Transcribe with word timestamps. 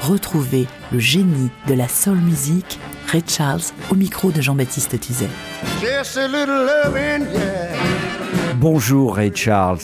retrouvez 0.00 0.66
le 0.92 0.98
génie 0.98 1.50
de 1.66 1.74
la 1.74 1.88
soul 1.88 2.18
music, 2.18 2.78
Ray 3.08 3.22
Charles, 3.26 3.62
au 3.90 3.94
micro 3.94 4.30
de 4.30 4.40
Jean-Baptiste 4.40 4.98
Tuzet. 5.00 5.28
Just 5.80 6.16
a 6.16 6.26
little 6.26 6.66
loving, 6.66 7.26
yeah. 7.32 7.68
Bonjour 8.56 9.16
Ray 9.16 9.32
Charles. 9.34 9.78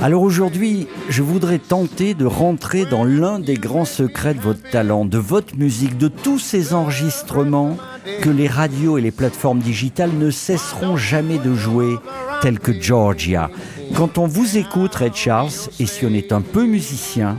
Alors 0.00 0.22
aujourd'hui, 0.22 0.86
je 1.08 1.22
voudrais 1.22 1.58
tenter 1.58 2.14
de 2.14 2.24
rentrer 2.24 2.86
dans 2.86 3.04
l'un 3.04 3.38
des 3.38 3.54
grands 3.54 3.84
secrets 3.84 4.34
de 4.34 4.40
votre 4.40 4.62
talent, 4.70 5.04
de 5.04 5.18
votre 5.18 5.56
musique, 5.56 5.98
de 5.98 6.08
tous 6.08 6.38
ces 6.38 6.72
enregistrements 6.72 7.76
que 8.22 8.30
les 8.30 8.48
radios 8.48 8.96
et 8.96 9.00
les 9.00 9.10
plateformes 9.10 9.58
digitales 9.58 10.12
ne 10.18 10.30
cesseront 10.30 10.96
jamais 10.96 11.38
de 11.38 11.54
jouer, 11.54 11.96
tels 12.40 12.58
que 12.58 12.72
Georgia. 12.72 13.50
Quand 13.94 14.18
on 14.18 14.26
vous 14.26 14.56
écoute, 14.56 14.94
Ray 14.94 15.10
Charles, 15.14 15.50
et 15.78 15.86
si 15.86 16.06
on 16.06 16.14
est 16.14 16.32
un 16.32 16.40
peu 16.40 16.64
musicien, 16.64 17.36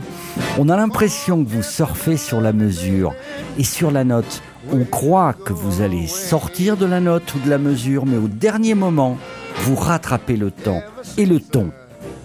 on 0.58 0.68
a 0.68 0.76
l'impression 0.76 1.44
que 1.44 1.48
vous 1.48 1.62
surfez 1.62 2.16
sur 2.16 2.40
la 2.40 2.52
mesure 2.52 3.14
et 3.58 3.64
sur 3.64 3.90
la 3.90 4.04
note. 4.04 4.42
On 4.72 4.84
croit 4.84 5.32
que 5.32 5.52
vous 5.52 5.82
allez 5.82 6.06
sortir 6.06 6.76
de 6.76 6.86
la 6.86 7.00
note 7.00 7.34
ou 7.34 7.38
de 7.40 7.50
la 7.50 7.58
mesure, 7.58 8.06
mais 8.06 8.16
au 8.16 8.28
dernier 8.28 8.74
moment, 8.74 9.18
vous 9.62 9.74
rattrapez 9.74 10.36
le 10.36 10.50
temps 10.50 10.82
et 11.18 11.26
le 11.26 11.40
ton. 11.40 11.70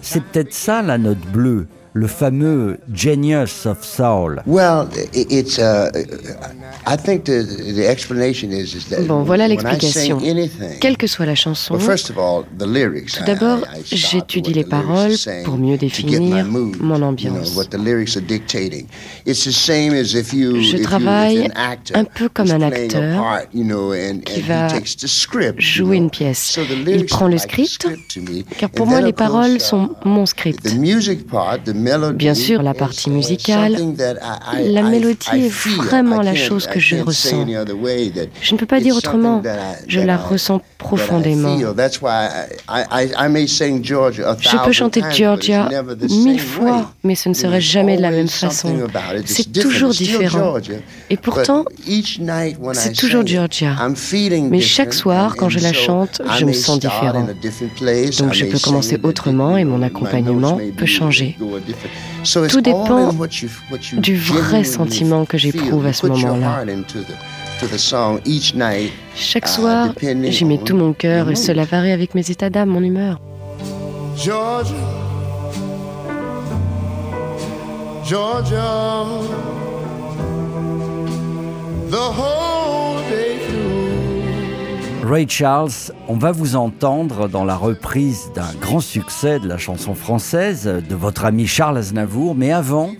C'est 0.00 0.22
peut-être 0.22 0.54
ça 0.54 0.82
la 0.82 0.96
note 0.96 1.20
bleue, 1.32 1.66
le 1.92 2.06
fameux 2.06 2.78
Genius 2.92 3.66
of 3.66 3.84
Soul. 3.84 4.42
Well, 4.46 4.88
i- 5.14 5.26
it's. 5.28 5.58
Uh, 5.58 5.90
I 6.86 6.96
think 6.96 7.24
the 7.24 7.42
the 7.74 7.86
explanation 7.88 8.52
is 8.52 8.74
is 8.74 8.88
that 8.90 9.02
Bon, 9.06 9.22
voilà 9.24 9.48
l'explication. 9.48 10.18
Quelle 10.80 10.96
que 10.96 11.06
soit 11.06 11.26
la 11.26 11.34
chanson, 11.34 11.74
well, 11.74 11.82
first 11.84 12.10
of 12.10 12.16
all, 12.18 12.44
the 12.58 12.64
lyrics. 12.66 13.14
Tout 13.18 13.24
d'abord, 13.24 13.60
j'étudie 13.90 14.52
les 14.52 14.62
the 14.64 14.68
lyrics 14.68 14.70
paroles 14.70 15.16
pour 15.44 15.58
mieux 15.58 15.76
to 15.78 15.86
get 15.86 16.02
définir 16.02 16.44
my 16.44 16.50
mood, 16.50 16.76
mon 16.80 17.02
ambiance. 17.02 17.54
what 17.56 17.66
the 17.70 17.78
lyrics 17.78 18.16
are 18.16 18.24
dictating. 18.24 18.86
It's 19.26 19.44
the 19.44 19.52
same 19.52 19.92
as 19.92 20.14
if 20.14 20.32
you. 20.32 20.60
Je 20.60 20.76
if 20.76 20.80
you- 20.80 20.84
travaille 20.84 21.38
if 21.40 21.46
an 21.46 21.52
actor 21.56 21.96
un 21.96 22.04
peu 22.04 22.28
comme 22.28 22.50
un 22.50 22.62
acteur 22.62 23.16
part, 23.16 23.42
you 23.52 23.64
know, 23.64 23.92
and, 23.92 24.20
qui 24.24 24.40
va 24.42 24.68
he 24.68 24.72
takes 24.74 24.96
the 24.96 25.08
script, 25.08 25.56
you 25.60 25.86
jouer 25.86 25.96
une 25.96 26.10
pièce. 26.10 26.38
So 26.38 26.62
the 26.64 26.70
Il 26.72 26.84
lyrics 26.84 27.08
prend 27.10 27.28
le 27.28 27.38
script, 27.38 27.68
script 27.82 28.14
to 28.14 28.20
me. 28.20 28.42
car 28.58 28.70
pour 28.70 28.86
moi 28.86 29.00
les 29.00 29.12
paroles 29.12 29.56
uh, 29.56 29.60
sont 29.60 29.90
mon 30.04 30.24
script. 30.26 30.64
Bien 32.14 32.34
sûr, 32.34 32.62
la 32.62 32.74
partie 32.74 33.10
uh, 33.10 33.12
musicale, 33.12 33.76
la 34.58 34.82
mélodie 34.82 35.28
est 35.34 35.48
vraiment 35.48 36.22
la 36.22 36.34
chose 36.34 36.66
que 36.66 36.80
je 36.80 36.96
ressens. 36.96 37.46
Je 38.42 38.54
ne 38.54 38.58
peux 38.58 38.66
pas 38.66 38.80
dire 38.80 38.96
autrement. 38.96 39.42
Je 39.86 40.00
la 40.00 40.16
ressens 40.16 40.60
profondément. 40.78 41.56
Je 44.40 44.64
peux 44.64 44.72
chanter 44.72 45.02
Georgia 45.10 45.68
mille 46.10 46.40
fois, 46.40 46.92
mais 47.04 47.14
ce 47.14 47.28
ne 47.28 47.34
serait 47.34 47.60
jamais 47.60 47.96
de 47.96 48.02
la 48.02 48.10
même 48.10 48.28
façon. 48.28 48.74
C'est 49.24 49.52
toujours 49.52 49.90
différent. 49.90 50.54
Et 51.10 51.16
pourtant, 51.16 51.64
but 51.64 51.88
each 51.88 52.18
night 52.20 52.56
when 52.60 52.74
c'est 52.74 52.92
toujours 52.92 53.26
Georgia. 53.26 53.76
Mais 54.50 54.60
chaque 54.60 54.94
soir, 54.94 55.32
and- 55.32 55.36
quand 55.36 55.48
je 55.48 55.58
la 55.60 55.72
chante, 55.72 56.22
je 56.38 56.44
me 56.44 56.52
sens 56.52 56.78
différent. 56.78 57.26
Donc 58.18 58.32
je 58.34 58.44
peux 58.46 58.58
commencer 58.58 58.98
autrement 59.02 59.56
et 59.56 59.64
mon 59.64 59.82
accompagnement 59.82 60.58
peut 60.76 60.86
changer. 60.86 61.36
Tout 62.48 62.56
all 62.58 62.62
dépend 62.62 63.12
du 63.98 64.16
vrai 64.16 64.64
sentiment 64.64 65.24
que 65.24 65.38
feel. 65.38 65.52
j'éprouve 65.52 65.86
à 65.86 65.92
ce 65.92 66.06
moment-là. 66.06 66.64
Chaque 69.14 69.44
Ah, 69.44 69.48
soir, 69.48 69.88
j'y 70.28 70.44
mets 70.44 70.58
tout 70.58 70.76
mon 70.76 70.92
cœur 70.92 71.30
et 71.30 71.34
cela 71.34 71.64
varie 71.64 71.92
avec 71.92 72.14
mes 72.14 72.30
états 72.30 72.50
d'âme, 72.50 72.70
mon 72.70 72.82
humeur. 72.82 73.20
Georgia, 74.16 74.74
Georgia, 78.04 79.04
the 81.90 81.94
whole 81.96 82.00
day 82.00 82.78
through. 82.78 82.89
Ray 85.02 85.26
Charles, 85.28 85.92
on 86.08 86.16
va 86.16 86.30
vous 86.30 86.56
entendre 86.56 87.26
dans 87.26 87.44
la 87.44 87.56
reprise 87.56 88.30
d'un 88.34 88.52
grand 88.60 88.80
succès 88.80 89.40
de 89.40 89.48
la 89.48 89.56
chanson 89.56 89.94
française 89.94 90.64
de 90.66 90.94
votre 90.94 91.24
ami 91.24 91.46
Charles 91.46 91.78
Aznavour. 91.78 92.34
Mais 92.34 92.52
avant, 92.52 92.92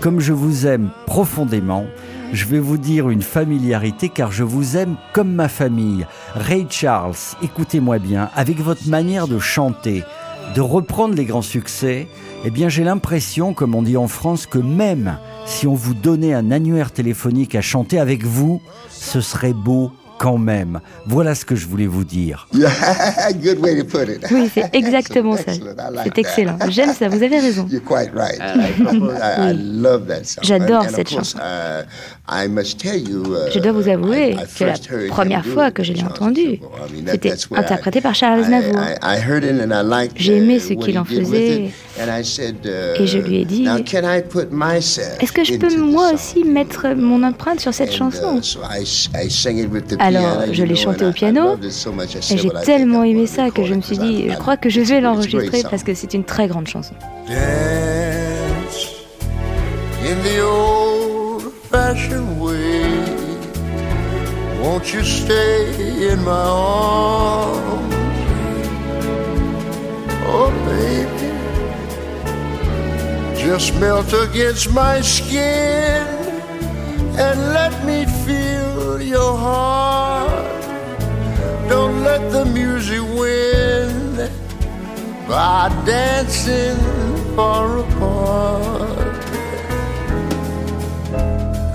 comme 0.00 0.18
je 0.18 0.32
vous 0.32 0.66
aime 0.66 0.90
profondément, 1.06 1.84
je 2.32 2.46
vais 2.46 2.58
vous 2.58 2.78
dire 2.78 3.10
une 3.10 3.22
familiarité 3.22 4.08
car 4.08 4.32
je 4.32 4.44
vous 4.44 4.78
aime 4.78 4.96
comme 5.12 5.32
ma 5.32 5.48
famille. 5.48 6.06
Ray 6.34 6.66
Charles, 6.70 7.16
écoutez-moi 7.42 7.98
bien, 7.98 8.30
avec 8.34 8.58
votre 8.60 8.88
manière 8.88 9.28
de 9.28 9.38
chanter, 9.38 10.04
de 10.54 10.60
reprendre 10.62 11.14
les 11.14 11.26
grands 11.26 11.42
succès, 11.42 12.08
eh 12.44 12.50
bien 12.50 12.70
j'ai 12.70 12.84
l'impression, 12.84 13.52
comme 13.52 13.74
on 13.74 13.82
dit 13.82 13.98
en 13.98 14.08
France, 14.08 14.46
que 14.46 14.58
même 14.58 15.18
si 15.44 15.66
on 15.66 15.74
vous 15.74 15.94
donnait 15.94 16.34
un 16.34 16.50
annuaire 16.50 16.92
téléphonique 16.92 17.54
à 17.54 17.60
chanter 17.60 17.98
avec 17.98 18.24
vous, 18.24 18.62
ce 18.88 19.20
serait 19.20 19.52
beau 19.52 19.92
quand 20.22 20.38
même. 20.38 20.78
Voilà 21.06 21.34
ce 21.34 21.44
que 21.44 21.56
je 21.56 21.66
voulais 21.66 21.88
vous 21.88 22.04
dire. 22.04 22.46
Good 22.52 23.58
way 23.58 23.76
to 23.76 23.84
put 23.84 24.08
it. 24.08 24.24
Oui, 24.30 24.48
c'est 24.54 24.72
exactement 24.72 25.36
ça. 25.36 25.42
Excellent. 25.52 25.72
I 25.76 25.92
like 25.92 26.04
C'est 26.04 26.10
that. 26.10 26.20
excellent. 26.20 26.58
J'aime 26.70 26.94
ça, 26.94 27.08
vous 27.08 27.22
avez 27.24 27.40
raison. 27.40 27.66
You're 27.68 27.82
quite 27.82 28.12
right. 28.14 28.38
I, 28.40 29.50
I 29.50 29.52
love 29.52 30.06
that 30.06 30.24
song. 30.24 30.44
J'adore 30.44 30.84
cette 30.90 31.10
chanson. 31.10 31.38
uh, 31.38 31.82
I 32.28 32.46
must 32.48 32.78
tell 32.80 32.96
you, 32.96 33.24
uh, 33.34 33.50
Je 33.52 33.58
dois 33.58 33.72
vous 33.72 33.88
avouer 33.88 34.30
I- 34.30 34.32
I 34.32 34.34
que 34.34 34.38
la 34.38 34.46
first 34.46 34.88
heard 34.90 35.02
him 35.06 35.08
première 35.10 35.44
fois 35.44 35.68
it 35.68 35.74
que 35.74 35.82
je 35.82 35.92
l'ai 35.92 35.98
Charles 36.00 36.12
entendu, 36.12 36.40
Aznavour. 36.60 36.78
I 36.88 36.92
mean, 36.94 37.04
that- 37.04 37.10
c'était 37.12 37.28
that's 37.30 37.50
where 37.50 37.60
I- 37.60 37.64
interprété 37.64 38.00
par 38.00 38.14
Charles 38.14 38.38
I- 38.40 38.42
Aznavour. 38.44 38.80
I, 38.80 38.94
I 39.02 39.18
heard 39.28 39.42
it 39.44 39.60
and 39.60 39.72
I 39.72 39.82
liked, 39.84 40.14
J'ai 40.16 40.36
aimé 40.36 40.56
uh, 40.56 40.60
ce 40.60 40.74
what 40.74 40.84
qu'il 40.84 40.98
en 41.00 41.04
faisait. 41.04 41.64
it. 41.64 41.72
And 42.00 42.06
I 42.08 42.24
said, 42.24 42.56
uh, 42.64 43.02
Et 43.02 43.06
je 43.06 43.18
lui 43.18 43.36
ai 43.42 43.44
dit, 43.44 43.62
Now, 43.64 43.78
can 43.84 44.02
I 44.04 44.22
put 44.22 44.46
myself 44.52 45.18
Est-ce 45.20 45.32
que 45.32 45.44
je 45.44 45.56
peux 45.56 45.76
moi 45.76 46.06
song? 46.08 46.14
aussi 46.14 46.44
mettre 46.44 46.86
mon 46.96 47.22
empreinte 47.22 47.60
sur 47.60 47.74
cette 47.74 47.92
chanson? 47.92 48.40
Alors, 50.16 50.52
je 50.52 50.62
l'ai 50.62 50.76
chanté 50.76 51.04
au 51.04 51.12
piano, 51.12 51.56
Et 52.30 52.36
j'ai 52.38 52.50
tellement 52.64 53.04
I'm 53.04 53.04
aimé 53.04 53.26
ça 53.26 53.50
que 53.50 53.64
je 53.64 53.74
me 53.74 53.80
suis 53.80 53.98
dit, 53.98 54.30
je 54.30 54.36
crois 54.36 54.56
que 54.56 54.68
je 54.68 54.80
vais 54.80 55.00
l'enregistrer 55.00 55.62
parce 55.70 55.82
que 55.82 55.94
c'est 55.94 56.14
une 56.14 56.24
très 56.24 56.48
grande 56.48 56.66
chanson. 56.66 56.94
Won't 64.62 64.94
you 64.94 65.02
stay 65.02 66.12
in 66.12 66.22
my 66.22 66.30
arms? 66.30 67.94
Oh, 70.24 70.50
baby, 70.64 71.30
just 73.36 73.74
melt 73.80 74.12
against 74.12 74.72
my 74.72 75.00
skin 75.00 76.06
and 77.18 77.52
let 77.52 77.84
me 77.84 78.06
feel 78.24 79.02
your 79.02 79.36
heart. 79.36 80.01
Don't 81.72 82.04
let 82.04 82.30
the 82.30 82.44
music 82.44 83.00
win 83.18 84.28
by 85.26 85.70
dancing 85.86 86.76
far 87.34 87.78
apart. 87.78 89.22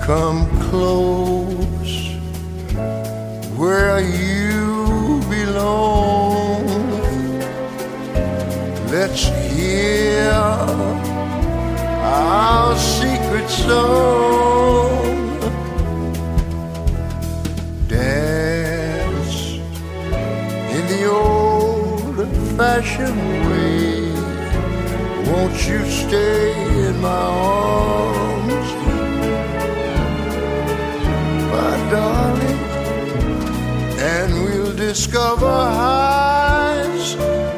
Come 0.06 0.46
close 0.70 1.94
where 3.58 3.98
you 4.00 5.20
belong. 5.28 6.62
Let's 8.94 9.24
hear 9.50 10.30
our 12.04 12.78
secret 12.78 13.50
song. 13.50 14.37
Old 22.58 22.66
fashioned 22.66 23.20
way. 23.46 24.12
Won't 25.30 25.68
you 25.68 25.84
stay 25.90 26.52
in 26.88 27.00
my 27.00 27.08
arms, 27.08 28.70
my 31.52 31.90
darling? 31.90 32.58
And 34.00 34.32
we'll 34.44 34.74
discover 34.76 35.46
heights 35.46 37.16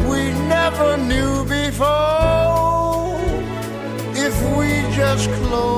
we 0.08 0.32
never 0.49 0.97
knew 0.97 1.44
before. 1.44 3.20
If 4.14 4.35
we 4.56 4.69
just 4.94 5.31
close 5.43 5.69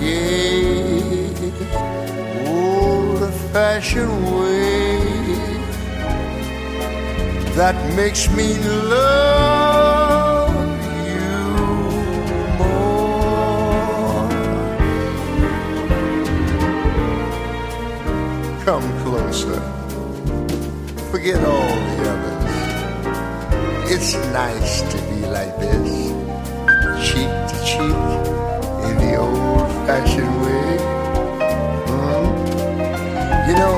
gay, 0.00 1.30
old 2.46 3.34
fashioned 3.52 4.24
way 4.36 4.98
that 7.58 7.76
makes 7.96 8.30
me 8.30 8.56
love 8.94 10.54
you 11.10 11.34
more. 12.58 14.28
Come 18.64 18.88
closer, 19.02 19.60
forget 21.10 21.42
all 21.44 21.76
the 21.88 21.96
others. 22.12 22.54
It's 23.90 24.14
nice 24.32 24.82
to 24.82 24.96
be 25.10 25.26
like 25.26 25.58
this, 25.58 25.82
cheek 27.02 27.32
to 27.50 27.56
cheek 27.64 27.98
in 28.88 28.94
the 28.98 29.16
old 29.16 29.57
fashioned 29.88 30.42
way. 30.42 30.76
Hmm? 31.88 32.26
You 33.48 33.56
know, 33.56 33.76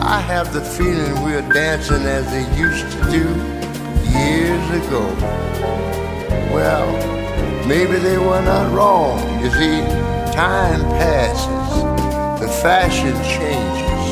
I 0.00 0.18
have 0.18 0.50
the 0.54 0.62
feeling 0.62 1.22
we're 1.22 1.46
dancing 1.52 2.04
as 2.06 2.24
they 2.30 2.46
used 2.56 2.86
to 2.94 3.00
do 3.16 3.24
years 4.16 4.66
ago. 4.80 5.04
Well, 6.56 6.88
maybe 7.68 7.96
they 7.98 8.16
were 8.16 8.40
not 8.40 8.72
wrong. 8.72 9.18
You 9.42 9.50
see, 9.50 9.82
time 10.32 10.80
passes, 11.00 11.70
the 12.40 12.48
fashion 12.62 13.14
changes, 13.36 14.04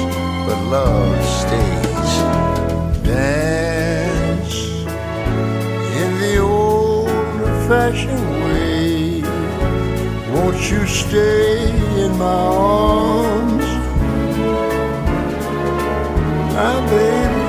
but 0.46 0.58
love 0.76 1.24
stays. 1.40 2.12
Dance 3.02 4.56
in 6.02 6.10
the 6.20 6.36
old 6.38 7.08
fashioned. 7.66 8.37
Won't 10.48 10.70
you 10.70 10.86
stay 10.86 11.68
in 12.02 12.16
my 12.16 12.24
arms? 12.24 13.64
my 16.54 16.80
baby, 16.88 17.42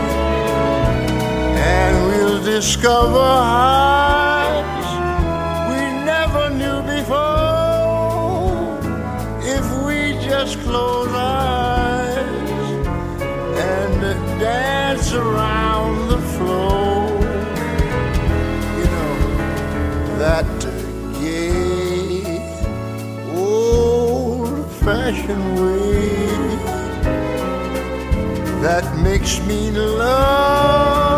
and 1.55 1.95
we'll 2.07 2.43
discover 2.43 3.23
heights 3.55 4.91
we 5.71 5.79
never 6.11 6.49
knew 6.49 6.81
before 6.93 7.15
if 9.43 9.65
we 9.85 9.97
just 10.27 10.59
close 10.59 11.07
our 11.07 11.15
eyes 11.15 11.58
old-fashioned 25.09 25.59
way 25.59 26.29
that 28.61 28.97
makes 29.01 29.39
me 29.47 29.71
love 29.71 31.08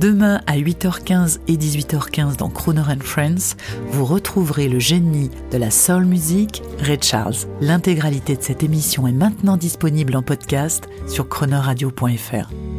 Demain 0.00 0.40
à 0.46 0.56
8h15 0.56 1.40
et 1.48 1.56
18h15 1.56 2.36
dans 2.36 2.50
Crooner 2.50 2.82
and 2.82 3.00
Friends, 3.00 3.56
vous 3.90 4.04
retrouverez 4.04 4.68
le 4.68 4.78
génie 4.78 5.28
de 5.50 5.58
la 5.58 5.72
soul 5.72 6.04
music, 6.04 6.62
Ray 6.78 6.98
Charles. 7.02 7.34
L'intégralité 7.60 8.36
de 8.36 8.42
cette 8.42 8.62
émission 8.62 9.08
est 9.08 9.12
maintenant 9.12 9.56
disponible 9.56 10.14
en 10.14 10.22
podcast 10.22 10.88
sur 11.08 11.28
chronoradio.fr. 11.28 12.77